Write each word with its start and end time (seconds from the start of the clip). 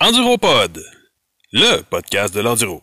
Enduropod, 0.00 0.80
le 1.52 1.82
podcast 1.82 2.34
de 2.34 2.40
l'enduro. 2.40 2.82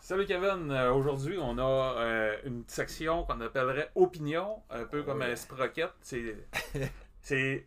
Salut 0.00 0.26
Kevin, 0.26 0.70
Euh, 0.70 0.92
aujourd'hui 0.92 1.38
on 1.40 1.56
a 1.56 1.94
euh, 1.98 2.36
une 2.44 2.62
section 2.66 3.24
qu'on 3.24 3.40
appellerait 3.40 3.90
opinion, 3.94 4.62
un 4.68 4.84
peu 4.84 5.02
comme 5.02 5.22
un 5.22 5.34
sprocket. 5.34 5.90
C'est, 6.02 6.36
c'est, 7.22 7.66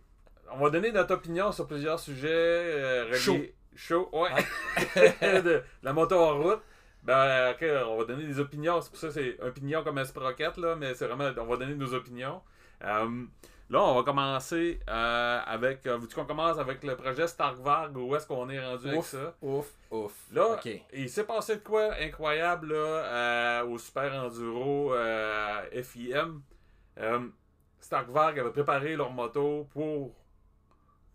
on 0.52 0.60
va 0.60 0.70
donner 0.70 0.92
notre 0.92 1.16
opinion 1.16 1.52
sur 1.52 1.66
plusieurs 1.68 2.00
sujets 2.00 2.28
euh, 2.30 3.06
reliés- 3.10 3.18
Chaud. 3.18 3.42
chaud, 3.76 4.10
ouais, 4.14 5.02
de 5.42 5.64
la 5.82 5.94
moto 5.94 6.16
en 6.20 6.40
route. 6.40 6.62
Ben, 7.02 7.52
ok, 7.54 7.66
on 7.88 7.98
va 7.98 8.04
donner 8.06 8.26
des 8.28 8.40
opinions. 8.40 8.82
C'est 8.82 8.90
pour 8.90 9.00
ça 9.00 9.08
que 9.08 9.14
c'est 9.14 9.40
opinion 9.42 9.84
comme 9.84 9.98
un 9.98 10.06
sprocket 10.06 10.58
là, 10.58 10.76
mais 10.76 10.94
c'est 10.94 11.08
vraiment, 11.08 11.32
on 11.42 11.46
va 11.46 11.58
donner 11.58 11.74
nos 11.74 11.94
opinions. 11.96 12.42
Euh, 12.84 13.24
là, 13.70 13.82
on 13.84 13.96
va 13.96 14.04
commencer 14.04 14.80
euh, 14.90 15.40
avec, 15.46 15.86
euh, 15.86 15.98
veux-tu 15.98 16.16
qu'on 16.16 16.26
commence 16.26 16.58
avec 16.58 16.84
le 16.84 16.96
projet 16.96 17.28
Stark 17.28 17.58
Varg 17.58 17.96
où 17.98 18.16
est-ce 18.16 18.26
qu'on 18.28 18.50
est 18.50 18.60
rendu 18.66 18.88
avec 18.88 19.00
Ouf, 19.00 19.08
ça? 19.08 19.34
ouf, 19.42 19.68
ouf. 19.92 20.14
Là, 20.32 20.48
OK. 20.54 20.70
il 20.94 21.10
s'est 21.10 21.26
passé 21.26 21.56
de 21.58 21.62
quoi 21.64 21.94
incroyable 22.00 22.74
là, 22.74 22.78
euh, 22.80 23.66
au 23.66 23.78
Super 23.78 24.14
Enduro 24.14 24.94
euh, 24.94 25.62
FIM. 25.84 26.42
Euh, 27.00 27.28
Stark 27.80 28.10
Varg 28.10 28.40
avait 28.40 28.52
préparé 28.52 28.96
leur 28.96 29.12
moto 29.12 29.68
pour 29.72 30.14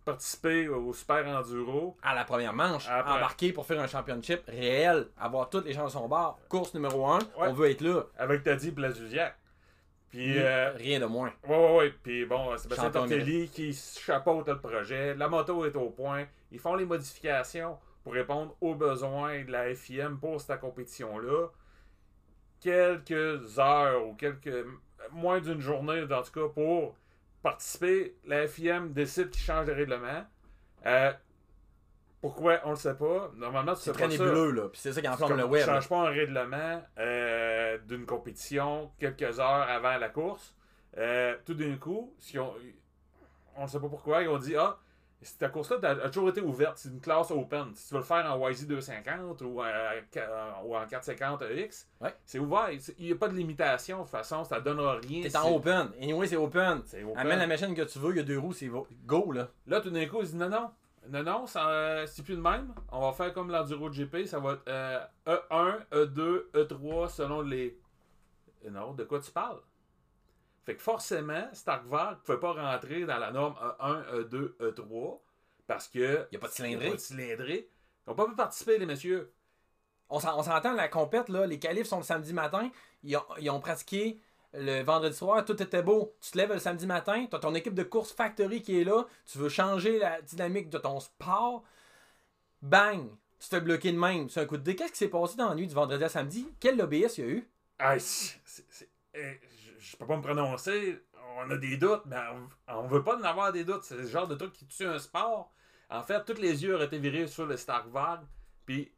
participer 0.05 0.69
au 0.69 0.93
Super 0.93 1.27
Enduro. 1.29 1.97
À 2.03 2.15
la 2.15 2.25
première 2.25 2.53
manche, 2.53 2.89
Après. 2.89 3.13
embarquer 3.13 3.53
pour 3.53 3.67
faire 3.67 3.81
un 3.81 3.87
championship 3.87 4.43
réel, 4.49 5.07
avoir 5.19 5.49
toutes 5.49 5.65
les 5.65 5.75
chances 5.75 5.93
de 5.95 5.99
son 5.99 6.09
bord. 6.09 6.39
Course 6.49 6.75
numéro 6.75 7.07
1, 7.07 7.19
Ouais. 7.19 7.25
on 7.39 7.53
veut 7.53 7.71
être 7.71 7.81
là. 7.83 8.03
Avec 8.19 8.43
Teddy 8.43 8.71
Blazusiak. 8.73 9.37
Puis, 10.13 10.39
euh, 10.39 10.73
Rien 10.77 11.01
de 11.01 11.07
moins. 11.07 11.33
ouais, 11.49 11.57
ouais, 11.57 11.77
ouais. 11.79 11.95
Puis 12.03 12.25
bon, 12.27 12.57
Sébastien 12.59 12.85
Champion 12.85 13.01
Tortelli 13.01 13.49
qui 13.49 13.73
chapeaute 13.73 14.47
le 14.47 14.61
projet. 14.61 15.15
La 15.15 15.27
moto 15.27 15.65
est 15.65 15.75
au 15.75 15.89
point. 15.89 16.27
Ils 16.53 16.59
font 16.61 16.75
les 16.75 16.85
modifications 16.85 17.79
pour 18.05 18.13
répondre 18.13 18.55
aux 18.61 18.75
besoins 18.75 19.43
de 19.43 19.51
la 19.51 19.75
FIM 19.75 20.19
pour 20.21 20.39
cette 20.41 20.61
compétition-là. 20.61 21.49
Quelques 22.61 23.59
heures 23.59 24.07
ou 24.07 24.15
quelques. 24.15 24.67
moins 25.11 25.41
d'une 25.41 25.61
journée, 25.61 26.03
en 26.03 26.23
tout 26.23 26.33
cas, 26.33 26.49
pour 26.55 26.95
participer. 27.43 28.15
La 28.27 28.47
FIM 28.47 28.91
décide 28.93 29.31
qu'ils 29.31 29.43
changent 29.43 29.67
de 29.67 29.73
règlement. 29.73 30.25
Euh, 30.87 31.13
pourquoi? 32.23 32.61
On 32.65 32.71
le 32.71 32.77
sait 32.77 32.95
pas. 32.95 33.31
Normalement, 33.37 33.75
C'est 33.75 33.93
très 33.93 34.05
ça. 34.05 34.09
nébuleux, 34.09 34.51
là. 34.53 34.69
Puis 34.71 34.81
c'est 34.81 34.93
ça 34.93 35.03
qui 35.03 35.09
enflamme 35.09 35.37
le 35.37 35.45
on 35.45 35.51
web. 35.51 35.67
change 35.67 35.89
pas 35.89 35.99
un 35.99 36.11
règlement 36.11 36.83
euh, 36.99 37.77
d'une 37.87 38.07
compétition 38.07 38.91
quelques 38.99 39.39
heures 39.41 39.67
avant 39.69 39.99
la 39.99 40.09
course. 40.09 40.55
Euh, 40.97 41.37
tout 41.45 41.55
d'un 41.55 41.77
coup, 41.77 42.15
si 42.19 42.39
on 42.39 42.55
on 43.57 43.65
ne 43.65 43.67
sait 43.69 43.79
pas 43.81 43.89
pourquoi, 43.89 44.23
ils 44.23 44.29
ont 44.29 44.39
dit 44.39 44.57
Ah, 44.57 44.79
cette 45.21 45.53
course-là 45.53 45.77
a, 46.03 46.09
toujours 46.09 46.31
été 46.31 46.41
ouverte. 46.41 46.79
C'est 46.79 46.89
une 46.89 47.01
classe 47.01 47.31
open. 47.31 47.75
Si 47.75 47.89
tu 47.89 47.95
veux 47.95 48.01
le 48.01 48.07
faire 48.07 48.25
en 48.33 48.49
YZ 48.49 48.67
250 48.67 49.43
ou, 49.43 49.61
ca- 50.13 50.57
ou 50.65 50.75
en 50.77 50.85
450X, 50.87 51.87
Ouais. 52.01 52.15
c'est 52.25 52.39
ouvert. 52.39 52.69
C'est- 52.81 52.95
Il 52.99 53.07
n'y 53.07 53.13
a 53.13 53.17
pas 53.17 53.29
de 53.29 53.35
limitation. 53.35 53.99
De 53.99 54.03
toute 54.03 54.11
façon, 54.11 54.43
ça 54.45 54.57
ne 54.59 54.65
donnera 54.65 54.95
rien. 54.95 55.23
T'es 55.23 55.37
en 55.37 55.43
C'est- 55.45 55.55
open. 55.55 55.91
Anyway, 56.01 56.27
c'est 56.27 56.37
open. 56.37 56.83
C'est 56.87 57.05
open. 57.05 57.17
Amène 57.19 57.39
la 57.39 57.47
machine 57.47 57.75
que 57.75 57.83
tu 57.83 57.99
veux, 57.99 58.11
il 58.13 58.17
y 58.17 58.21
a 58.21 58.25
deux 58.25 58.39
roues, 58.39 58.53
c'est 58.53 58.71
go, 59.07 59.31
là. 59.33 59.49
Là, 59.67 59.81
tout 59.81 59.91
d'un 59.91 60.07
coup, 60.07 60.17
ils 60.21 60.25
disent 60.25 60.35
non, 60.35 60.49
non. 60.49 60.71
Non, 61.09 61.23
non, 61.25 61.47
ça, 61.47 61.69
euh, 61.69 62.07
c'est 62.07 62.23
plus 62.23 62.37
le 62.37 62.43
même. 62.43 62.73
On 62.91 63.01
va 63.01 63.13
faire 63.13 63.33
comme 63.33 63.51
l'enduro 63.51 63.91
GP. 63.91 64.25
Ça 64.27 64.39
va 64.39 64.53
être 64.53 64.63
euh, 64.69 65.01
E1, 65.27 65.87
E2, 65.91 66.51
E3 66.53 67.09
selon 67.09 67.43
les. 67.43 67.79
Euh, 68.65 68.71
Non, 68.71 68.93
de 68.95 69.05
quoi 69.05 69.21
tu 69.21 69.31
parles? 69.33 69.61
Fait 70.65 70.77
que 70.77 70.83
forcément, 70.83 71.49
Starkvar 71.53 72.13
ne 72.13 72.17
pouvait 72.17 72.39
pas 72.39 72.53
rentrer 72.53 73.05
dans 73.05 73.19
la 73.19 73.33
norme 73.33 73.57
E 73.61 73.83
E1, 73.83 74.29
E2, 74.29 74.57
E3 74.61 75.19
parce 75.67 75.89
que. 75.89 75.99
Il 76.31 76.33
n'y 76.33 76.37
a 76.37 76.41
pas 76.41 76.47
de 76.49 76.53
cylindrée. 76.53 76.89
pas 76.91 76.95
de 76.97 77.01
cylindrée. 77.01 77.69
Ils 78.07 78.11
n'ont 78.11 78.17
pas 78.17 78.27
pu 78.27 78.37
participer, 78.37 78.79
les 78.79 78.87
messieurs. 78.87 79.33
On 80.09 80.21
s'en- 80.21 80.39
on 80.39 80.43
s'entend, 80.43 80.73
la 80.75 80.89
compète, 80.89 81.29
là, 81.31 81.47
les 81.47 81.59
qualifs 81.59 81.87
sont 81.87 81.97
le 81.99 82.03
samedi 82.05 82.33
matin. 82.33 82.71
Ils 83.03 83.17
ont, 83.17 83.25
ils 83.41 83.51
ont 83.51 83.61
pratiqué 83.61 84.21
le 84.55 84.83
vendredi 84.83 85.17
soir, 85.17 85.45
tout 85.45 85.61
était 85.63 85.83
beau. 85.83 86.15
Tu 86.21 86.31
te 86.33 86.39
lèves 86.39 86.53
le 86.53 86.59
samedi 86.59 86.87
matin, 86.87 87.27
tu 87.29 87.35
as 87.37 87.39
ton 87.39 87.55
équipe 87.55 87.75
de 87.75 87.83
course 87.83 88.13
factory 88.13 88.63
qui 88.63 88.81
est 88.81 88.85
là, 88.85 89.07
tu 89.27 89.39
veux 89.39 89.49
changer 89.49 89.99
la 89.99 90.21
dynamique 90.23 90.69
de 90.69 90.79
ton 90.79 91.01
sport. 91.01 91.65
Bang! 92.61 93.09
Tu 93.41 93.49
te 93.49 93.57
fais 93.57 93.61
bloquer 93.61 93.91
de 93.91 93.99
même. 93.99 94.29
C'est 94.29 94.41
un 94.41 94.47
coup 94.47 94.57
de 94.57 94.63
dé. 94.63 94.77
Qu'est-ce 94.77 94.93
qui 94.93 94.99
s'est 94.99 95.09
passé 95.09 95.37
dans 95.37 95.49
la 95.49 95.57
nuit 95.57 95.67
du 95.67 95.75
vendredi 95.75 96.05
à 96.05 96.09
samedi? 96.09 96.47
Quel 96.61 96.77
lobbyiste 96.77 97.19
il 97.19 97.25
y 97.25 97.27
a 97.27 97.31
eu? 97.31 97.49
Ah, 97.81 97.99
c'est- 97.99 98.41
c'est- 98.45 98.67
c'est- 98.71 98.89
eh, 99.15 99.41
je, 99.81 99.97
peux 99.97 100.07
pas 100.07 100.17
me 100.17 100.23
prononcer. 100.23 101.03
On 101.39 101.51
a 101.51 101.57
des 101.57 101.77
doutes, 101.77 102.03
mais 102.07 102.19
on, 102.69 102.87
veut 102.87 103.03
pas 103.03 103.17
en 103.17 103.23
avoir 103.25 103.51
des 103.51 103.65
doutes. 103.65 103.83
C'est 103.83 103.97
le 103.97 104.07
genre 104.07 104.29
de 104.29 104.37
truc 104.37 104.53
qui 104.53 104.67
tue 104.67 104.85
un 104.87 105.01
sport. 105.01 105.53
En 105.91 106.03
fait, 106.05 106.25
tous 106.25 106.41
les 106.41 106.63
yeux 106.63 106.77
auraient 106.77 106.85
été 106.87 106.99
virés 106.99 107.27
sur 107.27 107.47
le 107.47 107.57
Starkvard. 107.57 108.23
Puis, 108.65 108.93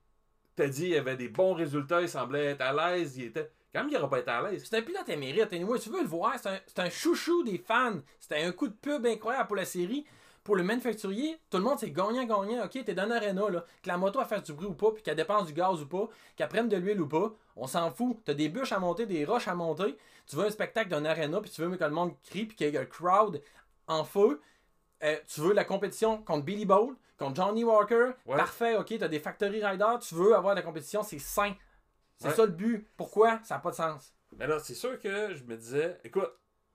t'as 0.56 0.68
dit, 0.68 0.88
il 0.88 0.96
avait 0.96 1.16
des 1.16 1.28
bons 1.28 1.54
résultats. 1.54 2.02
Il 2.02 2.08
semblait 2.10 2.44
être 2.46 2.60
à 2.60 2.72
l'aise. 2.72 3.16
Il 3.16 3.24
était. 3.24 3.50
Quand 3.74 3.80
même, 3.80 3.88
il 3.90 3.94
n'aurait 3.94 4.08
pas 4.08 4.18
été 4.20 4.30
à 4.30 4.42
l'aise. 4.42 4.64
C'est 4.64 4.78
un 4.78 4.82
pilote 4.82 5.08
émérite. 5.08 5.52
Anyway, 5.52 5.78
tu 5.80 5.90
veux 5.90 6.02
le 6.02 6.06
voir, 6.06 6.34
c'est 6.40 6.48
un, 6.48 6.84
un 6.84 6.90
chouchou 6.90 7.42
des 7.42 7.58
fans. 7.58 7.98
C'était 8.20 8.42
un 8.42 8.52
coup 8.52 8.68
de 8.68 8.74
pub 8.74 9.04
incroyable 9.04 9.48
pour 9.48 9.56
la 9.56 9.64
série. 9.64 10.06
Pour 10.44 10.56
le 10.56 10.62
manufacturier, 10.62 11.40
tout 11.48 11.56
le 11.56 11.62
monde 11.64 11.78
c'est 11.78 11.90
gagnant-gagnant. 11.90 12.66
Ok, 12.66 12.72
t'es 12.84 12.94
dans 12.94 13.06
l'arena, 13.06 13.48
là. 13.48 13.64
Que 13.82 13.88
la 13.88 13.96
moto 13.96 14.20
a 14.20 14.26
fait 14.26 14.44
du 14.44 14.52
bruit 14.52 14.66
ou 14.68 14.74
pas, 14.74 14.92
puis 14.92 15.02
qu'elle 15.02 15.16
dépense 15.16 15.46
du 15.46 15.54
gaz 15.54 15.80
ou 15.80 15.86
pas, 15.86 16.06
qu'elle 16.36 16.48
prenne 16.48 16.68
de 16.68 16.76
l'huile 16.76 17.00
ou 17.00 17.08
pas, 17.08 17.32
on 17.56 17.66
s'en 17.66 17.90
fout. 17.90 18.18
T'as 18.26 18.34
des 18.34 18.50
bûches 18.50 18.72
à 18.72 18.78
monter, 18.78 19.06
des 19.06 19.24
roches 19.24 19.48
à 19.48 19.54
monter. 19.54 19.96
Tu 20.26 20.36
veux 20.36 20.44
un 20.44 20.50
spectacle 20.50 20.90
d'un 20.90 21.04
arena, 21.06 21.40
puis 21.40 21.50
tu 21.50 21.62
veux 21.62 21.74
que 21.74 21.82
le 21.82 21.90
monde 21.90 22.12
crie, 22.22 22.44
puis 22.44 22.56
qu'il 22.56 22.68
y 22.68 22.76
ait 22.76 22.78
un 22.78 22.84
crowd 22.84 23.40
en 23.88 24.04
feu. 24.04 24.40
Euh, 25.02 25.16
tu 25.26 25.40
veux 25.40 25.54
la 25.54 25.64
compétition 25.64 26.18
contre 26.18 26.44
Billy 26.44 26.66
Bowl, 26.66 26.94
contre 27.18 27.36
Johnny 27.36 27.64
Walker. 27.64 28.10
Ouais. 28.26 28.36
Parfait, 28.36 28.76
ok, 28.76 28.98
t'as 28.98 29.08
des 29.08 29.20
factory 29.20 29.64
riders. 29.64 29.98
Tu 30.00 30.14
veux 30.14 30.34
avoir 30.36 30.54
la 30.54 30.62
compétition, 30.62 31.02
c'est 31.02 31.18
sain. 31.18 31.54
C'est 32.18 32.28
Ouais. 32.28 32.34
ça 32.34 32.46
le 32.46 32.52
but. 32.52 32.88
Pourquoi? 32.96 33.40
Ça 33.44 33.56
n'a 33.56 33.60
pas 33.60 33.70
de 33.70 33.76
sens. 33.76 34.14
Mais 34.36 34.46
là, 34.46 34.58
c'est 34.58 34.74
sûr 34.74 34.98
que 34.98 35.34
je 35.34 35.44
me 35.44 35.56
disais, 35.56 35.98
écoute, 36.04 36.30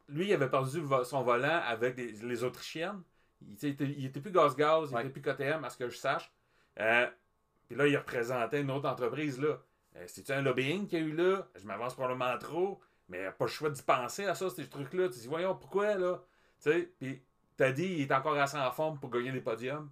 lui, 0.07 0.27
il 0.27 0.33
avait 0.33 0.49
perdu 0.49 0.81
son 1.03 1.23
volant 1.23 1.61
avec 1.65 1.97
les, 1.97 2.11
les 2.13 2.43
Autrichiennes. 2.43 3.01
Il 3.41 3.55
il 3.61 3.69
était, 3.69 3.85
il 3.85 4.05
était 4.05 4.19
plus 4.21 4.31
gaz-gaz, 4.31 4.89
il 4.91 4.95
Ouais. 4.95 5.01
était 5.01 5.09
plus 5.11 5.21
KTM, 5.21 5.63
à 5.63 5.69
ce 5.69 5.77
que 5.77 5.89
je 5.89 5.97
sache. 5.97 6.31
Euh, 6.79 7.07
Puis 7.67 7.77
là, 7.77 7.85
il 7.87 7.95
représentait 7.97 8.61
une 8.61 8.71
autre 8.71 8.89
entreprise, 8.89 9.39
là. 9.39 9.59
Euh, 9.95 10.03
C'est-tu 10.07 10.31
un 10.31 10.41
lobbying 10.41 10.87
qu'il 10.87 10.99
y 10.99 11.01
a 11.03 11.05
eu 11.05 11.15
là? 11.15 11.47
Je 11.55 11.65
m'avance 11.67 11.93
probablement 11.93 12.35
trop, 12.39 12.81
mais 13.07 13.29
pas 13.31 13.45
le 13.45 13.51
choix 13.51 13.69
d'y 13.69 13.81
penser 13.83 14.25
à 14.25 14.33
ça, 14.35 14.49
ces 14.49 14.67
trucs-là. 14.67 15.07
Tu 15.09 15.15
te 15.15 15.19
dis, 15.19 15.27
voyons, 15.27 15.55
pourquoi, 15.55 15.95
là? 15.95 16.23
Tu 16.61 16.71
sais, 16.71 16.93
puis 16.99 17.21
t'as 17.57 17.71
dit, 17.71 17.85
il 17.85 18.01
est 18.01 18.11
encore 18.11 18.35
assez 18.37 18.57
en 18.57 18.71
forme 18.71 18.99
pour 18.99 19.09
gagner 19.11 19.31
des 19.31 19.41
podiums. 19.41 19.91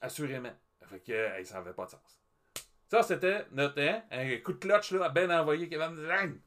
Assurément. 0.00 0.52
Fait 0.84 0.98
que, 1.00 1.12
euh, 1.12 1.44
ça 1.44 1.54
n'avait 1.58 1.72
pas 1.74 1.84
de 1.86 1.90
sens. 1.90 2.18
Ça, 2.92 3.02
c'était 3.02 3.46
notre 3.52 3.80
hein, 3.80 4.02
un 4.10 4.36
coup 4.44 4.52
de 4.52 4.58
clutch, 4.58 4.90
là, 4.90 5.06
à 5.06 5.08
ben 5.08 5.30
envoyé 5.30 5.66
Kevin 5.66 5.94
Design. 5.94 6.38